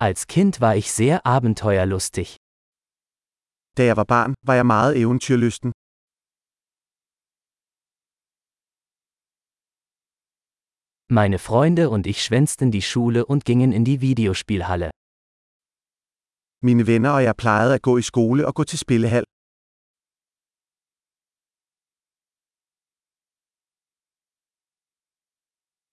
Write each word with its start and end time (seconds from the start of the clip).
Als 0.00 0.28
Kind 0.28 0.60
war 0.60 0.76
ich 0.76 0.92
sehr 0.92 1.26
abenteuerlustig. 1.26 2.36
Da 3.76 3.82
jeg 3.82 3.96
var 3.96 4.04
barn, 4.04 4.34
var 4.46 4.54
jeg 4.54 4.66
meget 4.66 4.96
eventyrlysten. 4.96 5.72
Meine 11.10 11.38
Freunde 11.38 11.90
und 11.90 12.06
ich 12.06 12.22
schwänzten 12.22 12.70
die 12.70 12.82
Schule 12.82 13.26
und 13.26 13.44
gingen 13.44 13.72
in 13.72 13.84
die 13.84 14.00
Videospielhalle. 14.00 14.90
Mine 16.62 16.86
venner 16.86 17.12
og 17.18 17.22
jeg 17.24 17.36
plejede 17.36 17.74
at 17.74 17.82
gå 17.82 17.98
i 17.98 18.02
skole 18.02 18.46
og 18.46 18.54
gå 18.54 18.64
til 18.64 18.78
spillehal. 18.78 19.24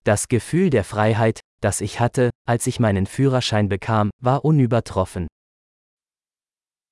Das 0.05 0.27
Gefühl 0.27 0.69
der 0.69 0.83
Freiheit, 0.83 1.39
das 1.67 1.81
ich 1.81 1.99
hatte, 1.99 2.25
als 2.51 2.67
ich 2.67 2.79
meinen 2.85 3.05
Führerschein 3.15 3.67
bekam, 3.69 4.07
war 4.27 4.39
unübertroffen. 4.49 5.27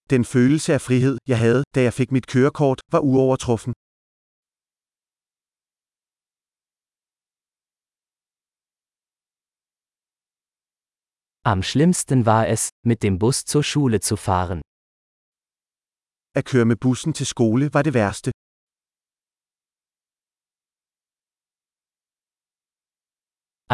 Den 0.10 0.24
følelse 0.26 0.74
af 0.74 0.82
frihed, 0.88 1.18
jeg 1.32 1.40
havde, 1.46 1.64
da 1.76 1.80
jeg 1.88 1.94
fik 1.94 2.12
mit 2.12 2.28
kørekort, 2.28 2.80
var 2.94 3.00
uovertruffen. 3.00 3.74
Am 11.46 11.62
schlimmsten 11.62 12.26
war 12.26 12.48
es, 12.48 12.70
mit 12.90 13.04
dem 13.04 13.20
Bus 13.20 13.38
zur 13.52 13.64
Schule 13.64 14.00
zu 14.00 14.16
fahren. 14.16 14.62
At 16.36 16.46
køre 16.46 16.66
med 16.66 16.76
bussen 16.76 17.14
til 17.14 17.26
skole 17.26 17.74
var 17.74 17.82
det 17.82 17.94
værste. 17.94 18.32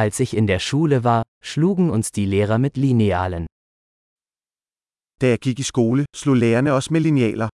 Als 0.03 0.21
ich 0.21 0.33
in 0.33 0.47
der 0.47 0.59
Schule 0.59 1.03
war, 1.03 1.23
schlugen 1.43 1.89
uns 1.89 2.13
die 2.13 2.25
Lehrer 2.25 2.57
mit 2.57 2.77
Linealen. 2.77 3.45
Da 5.19 5.25
jeg 5.27 5.39
gik 5.39 5.59
i 5.59 5.63
skole, 5.63 6.05
slog 6.15 6.35
lærerne 6.35 6.71
os 6.73 6.89
med 6.91 7.01
linealer. 7.01 7.49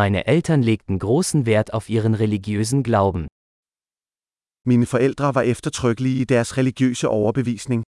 Meine 0.00 0.20
Eltern 0.26 0.62
legten 0.62 0.98
großen 0.98 1.40
Wert 1.46 1.74
auf 1.74 1.90
ihren 1.90 2.14
religiösen 2.14 2.82
Glauben. 2.82 3.26
Mine 4.70 4.86
forældre 4.86 5.34
var 5.34 5.42
eftertrykkelige 5.42 6.20
i 6.22 6.24
deres 6.24 6.56
religiøse 6.56 7.08
overbevisning. 7.08 7.84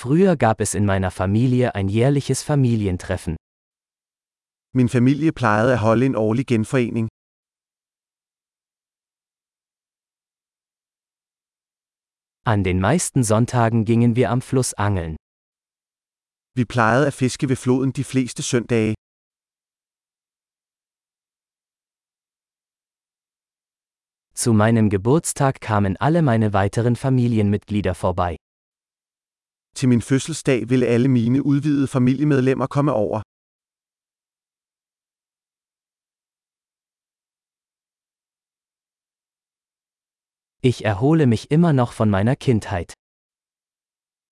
Früher 0.00 0.36
gab 0.36 0.60
es 0.60 0.74
in 0.74 0.84
meiner 0.86 1.10
Familie 1.10 1.74
ein 1.74 1.88
jährliches 1.88 2.42
Familientreffen. 2.42 3.36
Min 4.74 4.88
familie 4.88 5.32
plejede 5.32 5.74
at 5.74 5.80
holde 5.82 6.06
en 6.06 6.16
årlig 6.16 6.46
genforening. 6.46 7.08
An 12.44 12.64
den 12.64 12.80
meisten 12.80 13.22
Sonntagen 13.22 13.84
gingen 13.84 14.16
wir 14.16 14.30
am 14.30 14.40
Fluss 14.40 14.72
angeln. 14.74 15.16
Vi 16.56 16.64
plejede 16.64 17.06
at 17.06 17.14
fiske 17.14 17.48
ved 17.48 17.56
floden 17.56 17.92
de 17.92 18.04
fleste 18.04 18.42
søndage. 18.42 18.94
Zu 24.34 24.52
meinem 24.52 24.90
Geburtstag 24.90 25.60
kamen 25.60 25.96
alle 26.00 26.22
meine 26.22 26.52
weiteren 26.52 26.96
Familienmitglieder 26.96 27.94
vorbei. 27.94 28.41
Til 29.82 29.88
min 29.88 30.02
fødselsdag 30.02 30.60
ville 30.70 30.86
alle 30.86 31.08
mine 31.08 31.46
udvidede 31.46 31.88
familiemedlemmer 31.96 32.66
komme 32.66 32.92
over. 32.92 33.18
Ich 40.70 40.78
erhole 40.92 41.26
mich 41.26 41.44
immer 41.50 41.72
noch 41.72 41.92
von 42.00 42.10
meiner 42.16 42.36
Kindheit. 42.46 42.90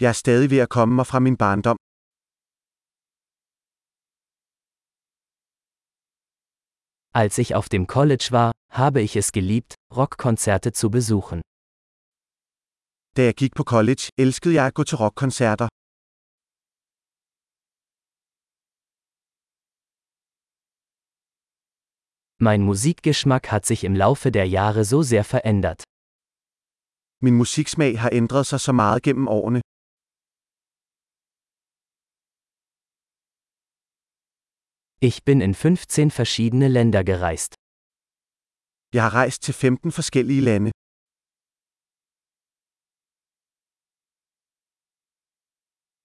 Jeg 0.01 0.09
er 0.09 0.19
stadig 0.25 0.51
ved 0.51 0.59
at 0.59 0.71
komme 0.77 0.95
mig 0.95 1.07
fra 1.07 1.19
min 1.27 1.37
barndom. 1.37 1.77
Als 7.23 7.39
ich 7.39 7.55
auf 7.59 7.69
dem 7.69 7.87
College 7.87 8.29
war, 8.31 8.53
habe 8.83 9.01
ich 9.07 9.17
es 9.17 9.33
geliebt, 9.33 9.75
Rockkonzerte 9.97 10.71
zu 10.73 10.91
besuchen. 10.91 11.41
Da 13.17 13.23
jeg 13.29 13.35
gik 13.43 13.53
på 13.59 13.65
college, 13.75 14.05
elskede 14.25 14.55
jeg 14.59 14.67
at 14.67 14.75
gå 14.75 14.83
til 14.85 14.97
rockkoncerter. 15.03 15.69
Mein 22.47 22.63
Musikgeschmack 22.71 23.45
hat 23.53 23.65
sich 23.67 23.81
im 23.89 23.95
Laufe 23.95 24.29
der 24.39 24.47
Jahre 24.59 24.85
so 24.93 25.03
sehr 25.03 25.25
verändert. 25.25 25.81
Min 27.25 27.35
musiksmag 27.41 27.93
har 28.03 28.11
ændret 28.21 28.47
sig 28.47 28.61
så 28.61 28.73
meget 28.73 29.03
gennem 29.03 29.29
årene. 29.29 29.61
Ich 35.03 35.25
bin 35.25 35.41
in 35.41 35.55
15 35.55 36.11
verschiedene 36.11 36.69
Länder 36.69 37.03
gereist. 37.05 37.53
Jeg 38.95 39.03
har 39.03 39.15
rejst 39.15 39.43
til 39.43 39.55
15 39.55 39.93
forskellige 39.93 40.41
lande. 40.41 40.71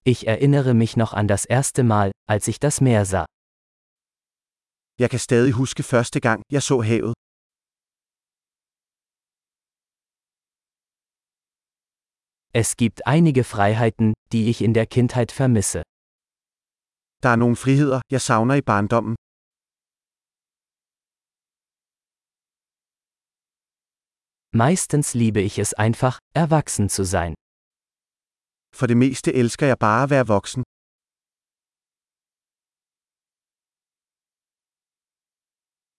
Ich 0.07 0.27
erinnere 0.27 0.75
mich 0.75 0.97
noch 0.97 1.13
an 1.13 1.27
das 1.27 1.45
erste 1.45 1.83
Mal, 1.83 2.11
als 2.29 2.47
ich 2.47 2.59
das 2.59 2.79
Meer 2.79 3.05
sah. 3.05 3.25
Jeg 4.99 5.09
kan 5.09 5.19
stadig 5.19 5.53
huske 5.53 5.83
første 5.83 6.19
gang, 6.21 6.43
jeg 6.51 6.61
så 6.63 6.81
havet. 6.81 7.13
Es 12.53 12.77
gibt 12.77 13.07
einige 13.07 13.43
Freiheiten, 13.43 14.13
die 14.31 14.49
ich 14.51 14.61
in 14.61 14.73
der 14.75 14.85
Kindheit 14.85 15.31
vermisse. 15.31 15.81
Der 17.23 17.29
er 17.29 17.39
nogle 17.43 17.55
friheder, 17.55 18.01
jeg 18.11 18.21
savner 18.21 18.55
i 18.55 18.61
barndommen. 18.61 19.15
Meistens 24.53 25.07
liebe 25.15 25.41
ich 25.41 25.57
es 25.59 25.73
einfach, 25.73 26.19
erwachsen 26.35 26.89
zu 26.89 27.03
sein. 27.03 27.33
For 28.75 28.87
det 28.87 28.97
meste 28.97 29.33
elsker 29.33 29.67
jeg 29.67 29.79
bare 29.79 30.03
at 30.03 30.09
være 30.09 30.27
voksen. 30.27 30.64